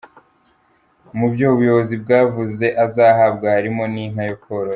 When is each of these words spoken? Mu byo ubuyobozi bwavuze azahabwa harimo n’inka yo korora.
Mu 1.17 1.27
byo 1.33 1.45
ubuyobozi 1.53 1.93
bwavuze 2.03 2.65
azahabwa 2.85 3.45
harimo 3.55 3.83
n’inka 3.93 4.23
yo 4.29 4.35
korora. 4.43 4.69